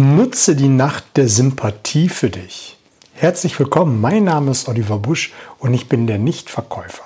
Nutze 0.00 0.56
die 0.56 0.68
Nacht 0.68 1.04
der 1.16 1.28
Sympathie 1.28 2.08
für 2.08 2.30
dich. 2.30 2.78
Herzlich 3.12 3.58
willkommen, 3.58 4.00
mein 4.00 4.24
Name 4.24 4.50
ist 4.50 4.66
Oliver 4.66 4.98
Busch 4.98 5.30
und 5.58 5.74
ich 5.74 5.90
bin 5.90 6.06
der 6.06 6.16
Nichtverkäufer. 6.16 7.02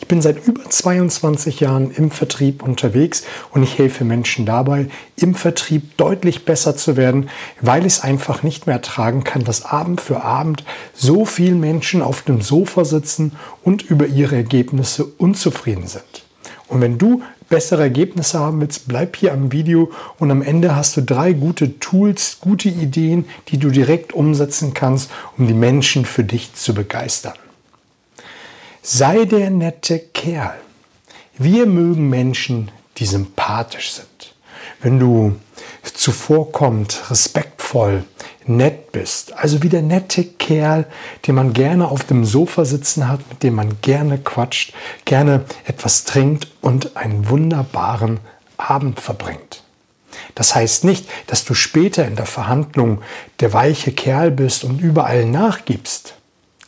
Ich 0.00 0.08
bin 0.08 0.22
seit 0.22 0.46
über 0.46 0.62
22 0.64 1.60
Jahren 1.60 1.90
im 1.90 2.10
Vertrieb 2.10 2.62
unterwegs 2.62 3.24
und 3.50 3.62
ich 3.62 3.76
helfe 3.76 4.06
Menschen 4.06 4.46
dabei, 4.46 4.86
im 5.16 5.34
Vertrieb 5.34 5.98
deutlich 5.98 6.46
besser 6.46 6.74
zu 6.74 6.96
werden, 6.96 7.28
weil 7.60 7.80
ich 7.84 7.92
es 7.92 8.00
einfach 8.00 8.42
nicht 8.42 8.66
mehr 8.66 8.76
ertragen 8.76 9.24
kann, 9.24 9.44
dass 9.44 9.66
Abend 9.66 10.00
für 10.00 10.22
Abend 10.24 10.64
so 10.94 11.26
viele 11.26 11.54
Menschen 11.54 12.00
auf 12.00 12.22
dem 12.22 12.40
Sofa 12.40 12.86
sitzen 12.86 13.32
und 13.62 13.82
über 13.82 14.06
ihre 14.06 14.36
Ergebnisse 14.36 15.04
unzufrieden 15.04 15.86
sind. 15.86 16.27
Und 16.68 16.80
wenn 16.80 16.98
du 16.98 17.22
bessere 17.48 17.82
Ergebnisse 17.82 18.38
haben 18.38 18.60
willst, 18.60 18.88
bleib 18.88 19.16
hier 19.16 19.32
am 19.32 19.52
Video 19.52 19.90
und 20.18 20.30
am 20.30 20.42
Ende 20.42 20.76
hast 20.76 20.96
du 20.96 21.02
drei 21.02 21.32
gute 21.32 21.78
Tools, 21.78 22.38
gute 22.40 22.68
Ideen, 22.68 23.26
die 23.48 23.58
du 23.58 23.70
direkt 23.70 24.12
umsetzen 24.12 24.74
kannst, 24.74 25.10
um 25.36 25.46
die 25.46 25.54
Menschen 25.54 26.04
für 26.04 26.24
dich 26.24 26.54
zu 26.54 26.74
begeistern. 26.74 27.34
Sei 28.82 29.24
der 29.24 29.50
nette 29.50 29.98
Kerl. 29.98 30.58
Wir 31.38 31.66
mögen 31.66 32.08
Menschen, 32.10 32.70
die 32.98 33.06
sympathisch 33.06 33.92
sind. 33.92 34.34
Wenn 34.80 34.98
du 34.98 35.36
zuvorkommend, 35.82 36.92
respektvoll, 37.68 38.04
nett 38.46 38.92
bist. 38.92 39.34
Also 39.34 39.62
wie 39.62 39.68
der 39.68 39.82
nette 39.82 40.24
Kerl, 40.24 40.86
den 41.26 41.34
man 41.34 41.52
gerne 41.52 41.88
auf 41.88 42.04
dem 42.04 42.24
Sofa 42.24 42.64
sitzen 42.64 43.08
hat, 43.08 43.20
mit 43.28 43.42
dem 43.42 43.54
man 43.54 43.80
gerne 43.82 44.18
quatscht, 44.18 44.72
gerne 45.04 45.44
etwas 45.66 46.04
trinkt 46.04 46.48
und 46.60 46.96
einen 46.96 47.28
wunderbaren 47.28 48.20
Abend 48.56 49.00
verbringt. 49.00 49.62
Das 50.34 50.54
heißt 50.54 50.84
nicht, 50.84 51.08
dass 51.26 51.44
du 51.44 51.54
später 51.54 52.06
in 52.06 52.16
der 52.16 52.26
Verhandlung 52.26 53.02
der 53.40 53.52
weiche 53.52 53.92
Kerl 53.92 54.30
bist 54.30 54.64
und 54.64 54.80
überall 54.80 55.26
nachgibst. 55.26 56.14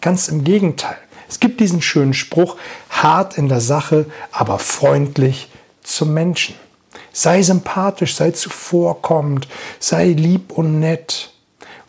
Ganz 0.01 0.29
im 0.29 0.45
Gegenteil. 0.45 0.99
Es 1.29 1.41
gibt 1.41 1.61
diesen 1.61 1.81
schönen 1.81 2.15
Spruch, 2.15 2.57
hart 2.91 3.39
in 3.39 3.49
der 3.49 3.61
Sache, 3.61 4.07
aber 4.33 4.59
freundlich 4.59 5.49
zum 5.83 6.13
Menschen. 6.13 6.55
Sei 7.13 7.43
sympathisch, 7.43 8.15
sei 8.15 8.31
zuvorkommend, 8.31 9.49
sei 9.79 10.09
lieb 10.09 10.53
und 10.53 10.81
nett 10.81 11.33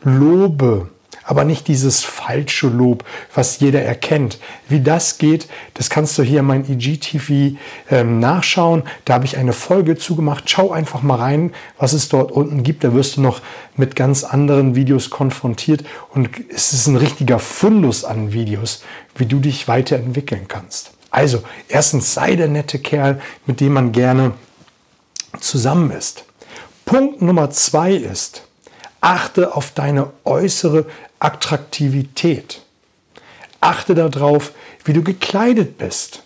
lobe, 0.04 0.90
aber 1.24 1.46
nicht 1.46 1.68
dieses 1.68 2.04
falsche 2.04 2.68
Lob, 2.68 3.06
was 3.34 3.60
jeder 3.60 3.82
erkennt. 3.82 4.40
Wie 4.68 4.82
das 4.82 5.18
geht, 5.18 5.48
das 5.76 5.90
kannst 5.90 6.18
du 6.18 6.24
hier 6.24 6.40
in 6.40 6.46
mein 6.46 6.70
IGTV 6.70 7.58
ähm, 7.90 8.20
nachschauen. 8.20 8.84
Da 9.06 9.14
habe 9.14 9.26
ich 9.26 9.38
eine 9.38 9.54
Folge 9.54 9.98
zugemacht. 9.98 10.50
Schau 10.50 10.72
einfach 10.72 11.04
mal 11.04 11.16
rein, 11.16 11.54
was 11.78 11.94
es 11.94 12.10
dort 12.10 12.32
unten 12.32 12.64
gibt. 12.64 12.84
Da 12.84 12.94
wirst 12.94 13.18
du 13.18 13.22
noch 13.22 13.42
mit 13.78 13.96
ganz 13.96 14.24
anderen 14.24 14.76
Videos 14.76 15.10
konfrontiert 15.10 15.86
und 16.10 16.30
es 16.50 16.74
ist 16.74 16.88
ein 16.88 16.98
richtiger 16.98 17.40
Fundus 17.40 18.04
an 18.04 18.34
Videos, 18.34 18.84
wie 19.16 19.26
du 19.26 19.40
dich 19.40 19.68
weiterentwickeln 19.68 20.48
kannst. 20.48 20.92
Also, 21.12 21.44
erstens 21.68 22.14
sei 22.14 22.36
der 22.36 22.48
nette 22.48 22.80
Kerl, 22.80 23.22
mit 23.46 23.60
dem 23.60 23.74
man 23.74 23.92
gerne 23.92 24.34
zusammen 25.40 25.92
ist. 25.92 26.26
Punkt 26.86 27.22
Nummer 27.22 27.50
zwei 27.52 27.94
ist, 27.94 28.44
Achte 29.02 29.56
auf 29.56 29.72
deine 29.72 30.12
äußere 30.26 30.86
Attraktivität. 31.20 32.62
Achte 33.60 33.96
darauf, 33.96 34.52
wie 34.86 34.94
du 34.94 35.02
gekleidet 35.02 35.80
bist. 35.80 36.22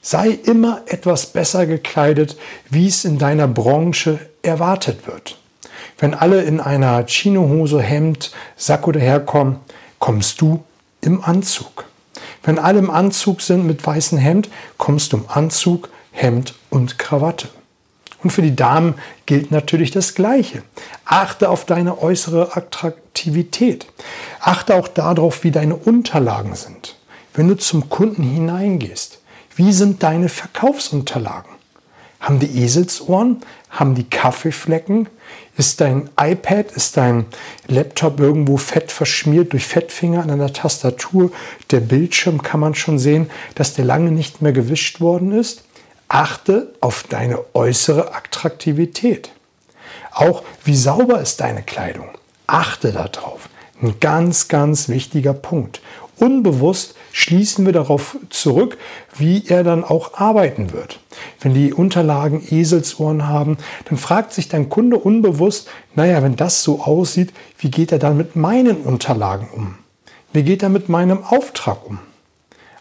Sei 0.00 0.28
immer 0.30 0.82
etwas 0.86 1.26
besser 1.26 1.66
gekleidet, 1.66 2.36
wie 2.70 2.86
es 2.86 3.04
in 3.04 3.18
deiner 3.18 3.48
Branche 3.48 4.20
erwartet 4.42 5.06
wird. 5.08 5.38
Wenn 5.98 6.14
alle 6.14 6.42
in 6.42 6.60
einer 6.60 7.04
Chinohose, 7.06 7.80
Hemd, 7.80 8.32
Sakko 8.56 8.92
daherkommen, 8.92 9.56
kommst 9.98 10.40
du 10.40 10.64
im 11.00 11.22
Anzug. 11.22 11.84
Wenn 12.44 12.58
alle 12.58 12.78
im 12.78 12.90
Anzug 12.90 13.40
sind 13.40 13.66
mit 13.66 13.84
weißem 13.84 14.18
Hemd, 14.18 14.48
kommst 14.78 15.12
du 15.12 15.18
im 15.18 15.24
Anzug, 15.28 15.88
Hemd 16.12 16.54
und 16.70 16.98
Krawatte. 16.98 17.48
Und 18.22 18.30
für 18.30 18.42
die 18.42 18.56
Damen 18.56 18.94
gilt 19.26 19.50
natürlich 19.50 19.90
das 19.90 20.14
Gleiche. 20.14 20.62
Achte 21.04 21.48
auf 21.48 21.64
deine 21.64 22.00
äußere 22.00 22.56
Attraktivität. 22.56 23.86
Achte 24.40 24.74
auch 24.74 24.88
darauf, 24.88 25.44
wie 25.44 25.50
deine 25.50 25.76
Unterlagen 25.76 26.54
sind. 26.54 26.96
Wenn 27.34 27.48
du 27.48 27.56
zum 27.56 27.88
Kunden 27.88 28.22
hineingehst, 28.22 29.20
wie 29.56 29.72
sind 29.72 30.02
deine 30.02 30.28
Verkaufsunterlagen? 30.28 31.50
Haben 32.20 32.38
die 32.38 32.62
Eselsohren? 32.62 33.42
Haben 33.68 33.94
die 33.94 34.08
Kaffeeflecken? 34.08 35.08
Ist 35.56 35.80
dein 35.80 36.08
iPad, 36.18 36.70
ist 36.72 36.96
dein 36.96 37.26
Laptop 37.66 38.20
irgendwo 38.20 38.56
fett 38.56 38.92
verschmiert 38.92 39.52
durch 39.52 39.66
Fettfinger 39.66 40.22
an 40.22 40.30
einer 40.30 40.52
Tastatur? 40.52 41.32
Der 41.70 41.80
Bildschirm 41.80 42.42
kann 42.42 42.60
man 42.60 42.74
schon 42.74 42.98
sehen, 42.98 43.28
dass 43.56 43.74
der 43.74 43.84
lange 43.84 44.12
nicht 44.12 44.40
mehr 44.40 44.52
gewischt 44.52 45.00
worden 45.00 45.32
ist. 45.32 45.64
Achte 46.14 46.74
auf 46.82 47.04
deine 47.08 47.38
äußere 47.54 48.14
Attraktivität. 48.14 49.30
Auch 50.12 50.42
wie 50.62 50.76
sauber 50.76 51.22
ist 51.22 51.40
deine 51.40 51.62
Kleidung. 51.62 52.10
Achte 52.46 52.92
darauf. 52.92 53.48
Ein 53.80 53.98
ganz, 53.98 54.48
ganz 54.48 54.90
wichtiger 54.90 55.32
Punkt. 55.32 55.80
Unbewusst 56.18 56.96
schließen 57.12 57.64
wir 57.64 57.72
darauf 57.72 58.18
zurück, 58.28 58.76
wie 59.16 59.46
er 59.46 59.64
dann 59.64 59.84
auch 59.84 60.12
arbeiten 60.12 60.74
wird. 60.74 61.00
Wenn 61.40 61.54
die 61.54 61.72
Unterlagen 61.72 62.46
Eselsohren 62.46 63.26
haben, 63.26 63.56
dann 63.86 63.96
fragt 63.96 64.34
sich 64.34 64.50
dein 64.50 64.68
Kunde 64.68 64.98
unbewusst, 64.98 65.70
naja, 65.94 66.22
wenn 66.22 66.36
das 66.36 66.62
so 66.62 66.82
aussieht, 66.82 67.32
wie 67.56 67.70
geht 67.70 67.90
er 67.90 67.98
dann 67.98 68.18
mit 68.18 68.36
meinen 68.36 68.82
Unterlagen 68.82 69.48
um? 69.50 69.78
Wie 70.34 70.42
geht 70.42 70.62
er 70.62 70.68
mit 70.68 70.90
meinem 70.90 71.24
Auftrag 71.24 71.86
um? 71.86 72.00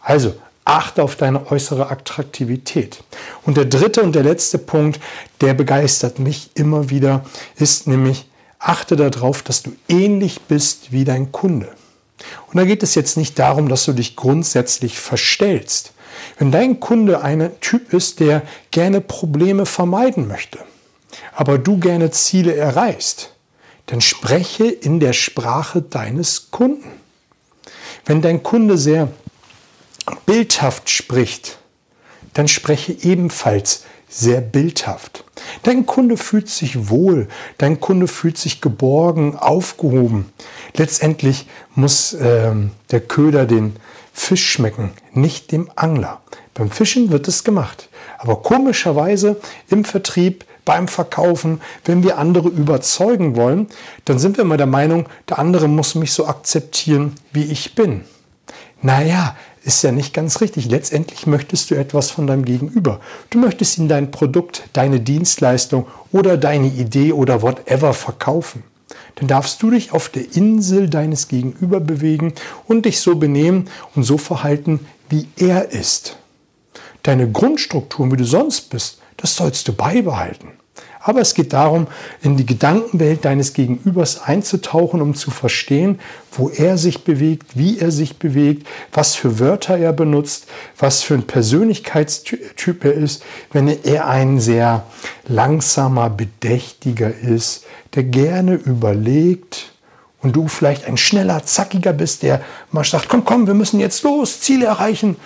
Also 0.01 0.33
Achte 0.63 1.03
auf 1.03 1.15
deine 1.15 1.51
äußere 1.51 1.89
Attraktivität. 1.89 3.03
Und 3.45 3.57
der 3.57 3.65
dritte 3.65 4.03
und 4.03 4.13
der 4.13 4.23
letzte 4.23 4.57
Punkt, 4.57 4.99
der 5.41 5.53
begeistert 5.53 6.19
mich 6.19 6.51
immer 6.53 6.89
wieder, 6.89 7.25
ist 7.55 7.87
nämlich, 7.87 8.27
achte 8.59 8.95
darauf, 8.95 9.41
dass 9.41 9.63
du 9.63 9.73
ähnlich 9.87 10.41
bist 10.41 10.91
wie 10.91 11.03
dein 11.03 11.31
Kunde. 11.31 11.69
Und 12.47 12.57
da 12.57 12.65
geht 12.65 12.83
es 12.83 12.95
jetzt 12.95 13.17
nicht 13.17 13.39
darum, 13.39 13.69
dass 13.69 13.85
du 13.85 13.93
dich 13.93 14.15
grundsätzlich 14.15 14.99
verstellst. 14.99 15.93
Wenn 16.37 16.51
dein 16.51 16.79
Kunde 16.79 17.21
ein 17.21 17.51
Typ 17.61 17.93
ist, 17.93 18.19
der 18.19 18.43
gerne 18.69 19.01
Probleme 19.01 19.65
vermeiden 19.65 20.27
möchte, 20.27 20.59
aber 21.33 21.57
du 21.57 21.79
gerne 21.79 22.11
Ziele 22.11 22.55
erreichst, 22.55 23.33
dann 23.87 24.01
spreche 24.01 24.65
in 24.67 24.99
der 24.99 25.13
Sprache 25.13 25.81
deines 25.81 26.51
Kunden. 26.51 26.87
Wenn 28.05 28.21
dein 28.21 28.43
Kunde 28.43 28.77
sehr 28.77 29.09
bildhaft 30.31 30.89
spricht, 30.89 31.57
dann 32.35 32.47
spreche 32.47 32.95
ebenfalls 33.01 33.83
sehr 34.07 34.39
bildhaft. 34.39 35.25
Dein 35.63 35.85
Kunde 35.85 36.15
fühlt 36.15 36.47
sich 36.47 36.89
wohl, 36.89 37.27
dein 37.57 37.81
Kunde 37.81 38.07
fühlt 38.07 38.37
sich 38.37 38.61
geborgen, 38.61 39.35
aufgehoben. 39.35 40.31
Letztendlich 40.73 41.47
muss 41.75 42.13
äh, 42.13 42.53
der 42.91 43.01
Köder 43.01 43.45
den 43.45 43.75
Fisch 44.13 44.49
schmecken, 44.49 44.91
nicht 45.11 45.51
dem 45.51 45.69
Angler. 45.75 46.21
Beim 46.53 46.71
Fischen 46.71 47.11
wird 47.11 47.27
es 47.27 47.43
gemacht. 47.43 47.89
Aber 48.17 48.37
komischerweise 48.37 49.35
im 49.69 49.83
Vertrieb, 49.83 50.45
beim 50.63 50.87
Verkaufen, 50.87 51.59
wenn 51.83 52.03
wir 52.03 52.17
andere 52.17 52.47
überzeugen 52.47 53.35
wollen, 53.35 53.67
dann 54.05 54.17
sind 54.17 54.37
wir 54.37 54.45
immer 54.45 54.57
der 54.57 54.65
Meinung, 54.65 55.09
der 55.27 55.39
andere 55.39 55.67
muss 55.67 55.95
mich 55.95 56.13
so 56.13 56.25
akzeptieren, 56.25 57.15
wie 57.33 57.43
ich 57.43 57.75
bin. 57.75 58.05
Naja, 58.81 59.35
ist 59.63 59.83
ja 59.83 59.91
nicht 59.91 60.13
ganz 60.13 60.41
richtig. 60.41 60.69
Letztendlich 60.69 61.27
möchtest 61.27 61.69
du 61.69 61.75
etwas 61.75 62.09
von 62.11 62.27
deinem 62.27 62.45
Gegenüber. 62.45 62.99
Du 63.29 63.37
möchtest 63.37 63.77
ihm 63.77 63.87
dein 63.87 64.11
Produkt, 64.11 64.63
deine 64.73 64.99
Dienstleistung 64.99 65.87
oder 66.11 66.37
deine 66.37 66.67
Idee 66.67 67.13
oder 67.13 67.41
whatever 67.41 67.93
verkaufen. 67.93 68.63
Dann 69.15 69.27
darfst 69.27 69.61
du 69.61 69.69
dich 69.69 69.91
auf 69.91 70.09
der 70.09 70.35
Insel 70.35 70.89
deines 70.89 71.27
Gegenüber 71.27 71.79
bewegen 71.79 72.33
und 72.67 72.85
dich 72.85 72.99
so 72.99 73.15
benehmen 73.15 73.69
und 73.95 74.03
so 74.03 74.17
verhalten, 74.17 74.79
wie 75.09 75.27
er 75.37 75.71
ist. 75.71 76.17
Deine 77.03 77.29
Grundstruktur, 77.31 78.11
wie 78.11 78.17
du 78.17 78.25
sonst 78.25 78.69
bist, 78.69 78.99
das 79.17 79.35
sollst 79.35 79.67
du 79.67 79.73
beibehalten. 79.73 80.49
Aber 81.03 81.21
es 81.21 81.33
geht 81.33 81.53
darum, 81.53 81.87
in 82.21 82.37
die 82.37 82.45
Gedankenwelt 82.45 83.25
deines 83.25 83.53
Gegenübers 83.53 84.21
einzutauchen, 84.21 85.01
um 85.01 85.15
zu 85.15 85.31
verstehen, 85.31 85.99
wo 86.31 86.49
er 86.49 86.77
sich 86.77 87.03
bewegt, 87.03 87.57
wie 87.57 87.79
er 87.79 87.91
sich 87.91 88.17
bewegt, 88.17 88.67
was 88.93 89.15
für 89.15 89.39
Wörter 89.39 89.77
er 89.77 89.93
benutzt, 89.93 90.47
was 90.77 91.01
für 91.01 91.15
ein 91.15 91.25
Persönlichkeitstyp 91.25 92.85
er 92.85 92.93
ist. 92.93 93.23
Wenn 93.51 93.67
er 93.67 94.07
ein 94.07 94.39
sehr 94.39 94.85
langsamer, 95.27 96.09
bedächtiger 96.09 97.11
ist, 97.13 97.65
der 97.95 98.03
gerne 98.03 98.53
überlegt, 98.53 99.71
und 100.21 100.35
du 100.35 100.47
vielleicht 100.47 100.85
ein 100.85 100.97
schneller, 100.97 101.43
zackiger 101.45 101.93
bist, 101.93 102.21
der 102.23 102.43
mal 102.71 102.85
sagt, 102.85 103.09
komm, 103.09 103.25
komm, 103.25 103.47
wir 103.47 103.55
müssen 103.55 103.79
jetzt 103.79 104.03
los, 104.03 104.39
Ziele 104.39 104.67
erreichen, 104.67 105.17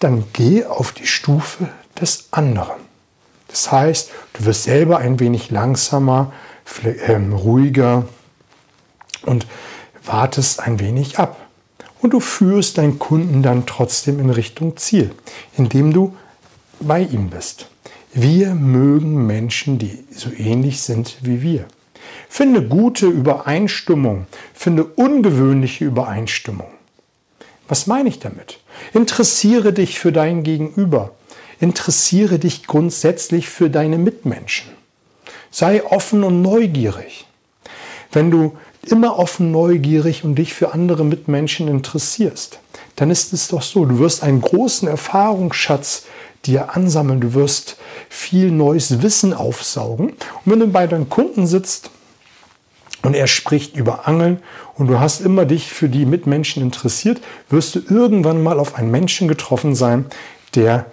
dann 0.00 0.24
geh 0.32 0.64
auf 0.64 0.90
die 0.92 1.06
Stufe 1.06 1.68
des 2.00 2.26
anderen. 2.32 2.85
Das 3.48 3.70
heißt, 3.70 4.10
du 4.34 4.44
wirst 4.44 4.64
selber 4.64 4.98
ein 4.98 5.20
wenig 5.20 5.50
langsamer, 5.50 6.32
ähm, 7.06 7.32
ruhiger 7.32 8.06
und 9.22 9.46
wartest 10.04 10.60
ein 10.60 10.78
wenig 10.80 11.18
ab. 11.18 11.40
Und 12.02 12.12
du 12.12 12.20
führst 12.20 12.78
deinen 12.78 12.98
Kunden 12.98 13.42
dann 13.42 13.66
trotzdem 13.66 14.20
in 14.20 14.30
Richtung 14.30 14.76
Ziel, 14.76 15.12
indem 15.56 15.92
du 15.92 16.14
bei 16.80 17.00
ihm 17.00 17.30
bist. 17.30 17.68
Wir 18.12 18.54
mögen 18.54 19.26
Menschen, 19.26 19.78
die 19.78 20.04
so 20.10 20.30
ähnlich 20.30 20.82
sind 20.82 21.16
wie 21.22 21.42
wir. 21.42 21.66
Finde 22.28 22.62
gute 22.62 23.06
Übereinstimmung, 23.06 24.26
finde 24.54 24.84
ungewöhnliche 24.84 25.84
Übereinstimmung. 25.84 26.68
Was 27.68 27.86
meine 27.86 28.08
ich 28.08 28.18
damit? 28.18 28.60
Interessiere 28.92 29.72
dich 29.72 29.98
für 29.98 30.12
dein 30.12 30.42
Gegenüber. 30.42 31.15
Interessiere 31.60 32.38
dich 32.38 32.66
grundsätzlich 32.66 33.48
für 33.48 33.70
deine 33.70 33.98
Mitmenschen. 33.98 34.70
Sei 35.50 35.84
offen 35.84 36.22
und 36.22 36.42
neugierig. 36.42 37.26
Wenn 38.12 38.30
du 38.30 38.56
immer 38.86 39.18
offen, 39.18 39.50
neugierig 39.50 40.24
und 40.24 40.36
dich 40.36 40.54
für 40.54 40.72
andere 40.72 41.04
Mitmenschen 41.04 41.68
interessierst, 41.68 42.58
dann 42.94 43.10
ist 43.10 43.32
es 43.32 43.48
doch 43.48 43.62
so, 43.62 43.84
du 43.84 43.98
wirst 43.98 44.22
einen 44.22 44.40
großen 44.40 44.88
Erfahrungsschatz 44.88 46.04
dir 46.44 46.76
ansammeln, 46.76 47.20
du 47.20 47.34
wirst 47.34 47.76
viel 48.08 48.50
neues 48.50 49.02
Wissen 49.02 49.34
aufsaugen. 49.34 50.10
Und 50.10 50.16
wenn 50.44 50.60
du 50.60 50.66
bei 50.68 50.86
deinem 50.86 51.08
Kunden 51.08 51.46
sitzt 51.46 51.90
und 53.02 53.14
er 53.14 53.26
spricht 53.26 53.76
über 53.76 54.06
Angeln 54.06 54.40
und 54.74 54.86
du 54.86 55.00
hast 55.00 55.20
immer 55.20 55.44
dich 55.44 55.70
für 55.72 55.88
die 55.88 56.06
Mitmenschen 56.06 56.62
interessiert, 56.62 57.20
wirst 57.50 57.74
du 57.74 57.80
irgendwann 57.88 58.42
mal 58.42 58.58
auf 58.58 58.76
einen 58.76 58.90
Menschen 58.90 59.28
getroffen 59.28 59.74
sein, 59.74 60.06
der 60.54 60.86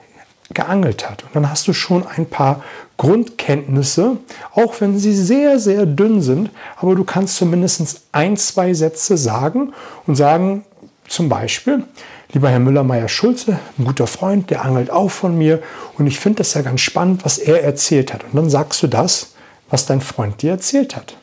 geangelt 0.53 1.09
hat. 1.09 1.23
Und 1.23 1.35
dann 1.35 1.50
hast 1.50 1.67
du 1.67 1.73
schon 1.73 2.05
ein 2.05 2.25
paar 2.25 2.63
Grundkenntnisse, 2.97 4.17
auch 4.53 4.79
wenn 4.79 4.97
sie 4.97 5.13
sehr, 5.13 5.59
sehr 5.59 5.85
dünn 5.85 6.21
sind, 6.21 6.50
aber 6.77 6.95
du 6.95 7.03
kannst 7.03 7.38
zumindest 7.38 8.03
ein, 8.11 8.38
zwei 8.38 8.73
Sätze 8.73 9.17
sagen 9.17 9.73
und 10.05 10.15
sagen 10.15 10.63
zum 11.07 11.29
Beispiel, 11.29 11.83
lieber 12.31 12.50
Herr 12.50 12.59
Müller-Meyer-Schulze, 12.59 13.59
ein 13.77 13.85
guter 13.85 14.07
Freund, 14.07 14.50
der 14.50 14.63
angelt 14.63 14.89
auch 14.89 15.11
von 15.11 15.38
mir 15.38 15.61
und 15.97 16.07
ich 16.07 16.19
finde 16.19 16.38
das 16.38 16.53
ja 16.53 16.61
ganz 16.61 16.81
spannend, 16.81 17.25
was 17.25 17.38
er 17.38 17.63
erzählt 17.63 18.13
hat. 18.13 18.23
Und 18.23 18.35
dann 18.35 18.49
sagst 18.49 18.81
du 18.83 18.88
das, 18.88 19.33
was 19.69 19.85
dein 19.85 20.01
Freund 20.01 20.41
dir 20.41 20.51
erzählt 20.51 20.95
hat. 20.95 21.15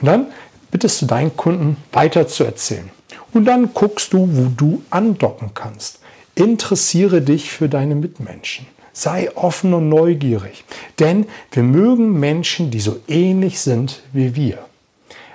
Und 0.00 0.06
dann 0.06 0.26
bittest 0.70 1.02
du 1.02 1.06
deinen 1.06 1.36
Kunden 1.36 1.76
weiter 1.92 2.26
zu 2.28 2.44
erzählen. 2.44 2.90
Und 3.32 3.44
dann 3.44 3.74
guckst 3.74 4.12
du, 4.12 4.28
wo 4.30 4.48
du 4.56 4.82
andocken 4.90 5.50
kannst. 5.54 6.00
Interessiere 6.38 7.20
dich 7.20 7.50
für 7.50 7.68
deine 7.68 7.96
Mitmenschen. 7.96 8.68
Sei 8.92 9.28
offen 9.34 9.74
und 9.74 9.88
neugierig, 9.88 10.62
denn 11.00 11.26
wir 11.50 11.64
mögen 11.64 12.20
Menschen, 12.20 12.70
die 12.70 12.78
so 12.78 13.00
ähnlich 13.08 13.58
sind 13.58 14.02
wie 14.12 14.36
wir. 14.36 14.58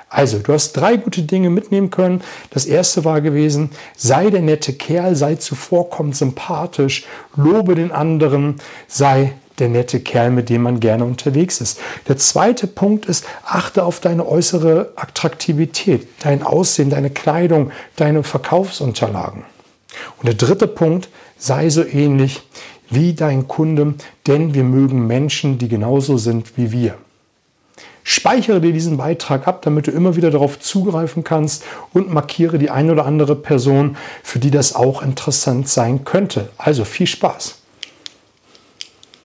Also, 0.08 0.40
du 0.40 0.54
hast 0.54 0.72
drei 0.72 0.96
gute 0.96 1.24
Dinge 1.24 1.50
mitnehmen 1.50 1.90
können. 1.90 2.22
Das 2.52 2.66
erste 2.66 3.04
war 3.04 3.20
gewesen, 3.20 3.72
sei 3.98 4.30
der 4.30 4.42
nette 4.42 4.72
Kerl, 4.72 5.18
sei 5.18 5.36
zuvorkommend 5.36 6.16
sympathisch, 6.16 7.06
lobe 7.36 7.76
den 7.76 7.92
anderen, 7.92 8.62
sei 8.88 9.34
der 9.60 9.68
nette 9.68 10.00
Kerl, 10.00 10.32
mit 10.32 10.48
dem 10.48 10.62
man 10.62 10.80
gerne 10.80 11.04
unterwegs 11.04 11.60
ist. 11.60 11.82
Der 12.08 12.16
zweite 12.16 12.66
Punkt 12.66 13.08
ist, 13.08 13.26
achte 13.46 13.84
auf 13.84 14.00
deine 14.00 14.26
äußere 14.26 14.94
Attraktivität, 14.96 16.08
dein 16.22 16.44
Aussehen, 16.44 16.90
deine 16.90 17.10
Kleidung, 17.10 17.72
deine 17.98 18.24
Verkaufsunterlagen. 18.24 19.44
Und 20.18 20.28
der 20.28 20.36
dritte 20.36 20.68
Punkt, 20.68 21.10
sei 21.38 21.70
so 21.70 21.84
ähnlich 21.86 22.42
wie 22.90 23.14
dein 23.14 23.48
Kunde, 23.48 23.96
denn 24.28 24.54
wir 24.54 24.64
mögen 24.64 25.08
Menschen, 25.08 25.58
die 25.58 25.68
genauso 25.68 26.18
sind 26.18 26.58
wie 26.58 26.72
wir. 26.72 26.96
Speichere 28.04 28.60
dir 28.60 28.74
diesen 28.74 28.98
Beitrag 28.98 29.48
ab, 29.48 29.62
damit 29.62 29.88
du 29.88 29.92
immer 29.92 30.18
wieder 30.18 30.30
darauf 30.30 30.60
zugreifen 30.60 31.24
kannst 31.24 31.64
und 31.94 32.12
markiere 32.12 32.60
die 32.60 32.70
eine 32.70 32.92
oder 32.92 33.06
andere 33.06 33.36
Person, 33.36 33.96
für 34.24 34.40
die 34.40 34.52
das 34.52 34.76
auch 34.76 35.02
interessant 35.02 35.70
sein 35.70 36.04
könnte. 36.04 36.50
Also 36.58 36.84
viel 36.84 37.08
Spaß! 37.08 37.63